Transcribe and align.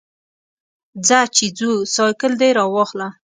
ځه 1.07 1.19
چې 1.35 1.45
ځو، 1.57 1.71
سایکل 1.95 2.31
دې 2.41 2.49
راواخله. 2.57 3.07